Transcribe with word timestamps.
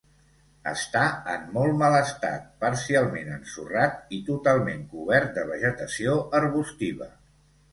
Està 0.69 1.01
en 1.33 1.43
molt 1.57 1.75
mal 1.81 1.97
estat, 1.97 2.47
parcialment 2.65 3.29
ensorrat, 3.35 4.01
i 4.19 4.19
totalment 4.31 4.83
cobert 4.95 5.31
de 5.39 5.45
vegetació 5.53 6.17
arbustiva. 6.41 7.13